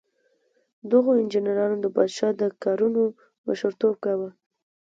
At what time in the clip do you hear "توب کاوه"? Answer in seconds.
3.79-4.29